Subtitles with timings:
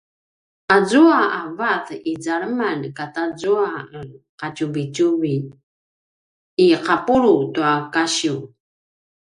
[0.75, 3.99] azua a vat i zaleman katazua a
[4.45, 5.35] ’atjuvitjuvi
[6.65, 8.35] i ’apulu tua kasiv